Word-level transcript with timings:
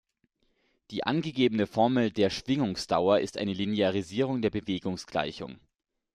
Die 0.89 1.03
angegebene 1.03 1.67
Formel 1.67 2.09
der 2.09 2.31
Schwingungsdauer 2.31 3.19
ist 3.19 3.37
eine 3.37 3.53
Linearisierung 3.53 4.41
der 4.41 4.49
Bewegungsgleichung. 4.49 5.59